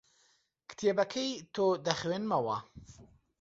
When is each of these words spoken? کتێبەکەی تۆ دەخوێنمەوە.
کتێبەکەی 0.69 1.29
تۆ 1.53 1.65
دەخوێنمەوە. 1.85 2.57